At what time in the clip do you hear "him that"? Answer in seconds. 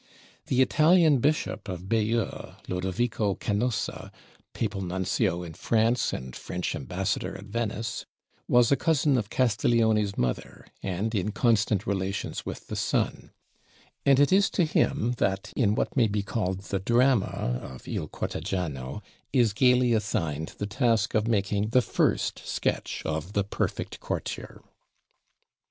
14.65-15.53